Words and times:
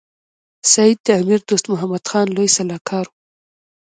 سید 0.71 0.97
د 1.05 1.07
امیر 1.21 1.39
دوست 1.49 1.65
محمد 1.71 2.03
خان 2.09 2.27
لوی 2.35 2.49
سلاکار 2.57 3.05
وو. 3.09 3.15